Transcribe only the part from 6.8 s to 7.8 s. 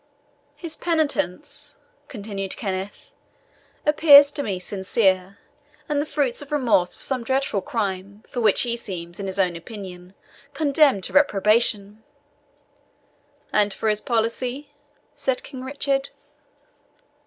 for some dreadful